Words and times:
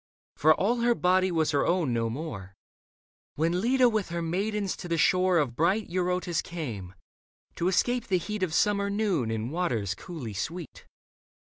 For 0.35 0.55
all 0.55 0.77
her 0.77 0.95
body 0.95 1.29
was 1.29 1.51
her 1.51 1.63
own 1.63 1.93
no 1.93 2.09
more), 2.09 2.55
When 3.35 3.61
Leda 3.61 3.87
with 3.87 4.09
her 4.09 4.23
maidens 4.23 4.75
to 4.77 4.87
the 4.87 4.97
shore 4.97 5.37
Of 5.37 5.55
bright 5.55 5.91
Eurotas 5.91 6.41
came, 6.41 6.95
to 7.55 7.67
escape 7.67 8.07
the 8.07 8.17
heat 8.17 8.41
Of 8.41 8.51
summer 8.51 8.89
noon 8.89 9.29
in 9.29 9.51
waters 9.51 9.93
coolly 9.93 10.33
sweet. 10.33 10.87